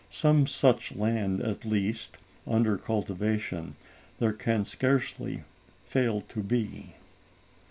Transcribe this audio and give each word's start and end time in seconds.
Some 0.09 0.47
such 0.47 0.95
land 0.95 1.41
at 1.41 1.63
least, 1.63 2.17
under 2.47 2.75
cultivation, 2.75 3.75
there 4.17 4.33
can 4.33 4.65
scarcely 4.65 5.43
fail 5.85 6.21
to 6.21 6.41
be. 6.41 6.95